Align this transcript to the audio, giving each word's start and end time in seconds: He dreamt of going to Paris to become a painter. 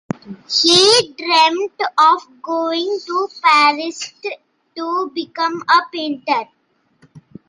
He 0.49 1.13
dreamt 1.15 1.79
of 1.95 2.41
going 2.41 2.97
to 3.05 3.27
Paris 3.43 4.11
to 4.75 5.11
become 5.13 5.61
a 5.61 5.81
painter. 5.95 6.49